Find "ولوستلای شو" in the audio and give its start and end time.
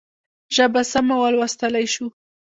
1.23-2.07